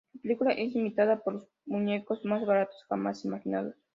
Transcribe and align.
La 0.15 0.21
película 0.23 0.51
es 0.53 0.75
imitada 0.75 1.19
con 1.19 1.35
los 1.35 1.47
muñecos 1.67 2.25
más 2.25 2.43
baratos 2.43 2.83
jamás 2.89 3.23
imaginados. 3.23 3.75